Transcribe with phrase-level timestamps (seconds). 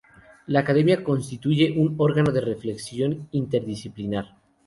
[0.47, 4.35] La Academia constituye un órgano de reflexión interdisciplinar.